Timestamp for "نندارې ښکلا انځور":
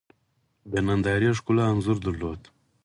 0.87-1.97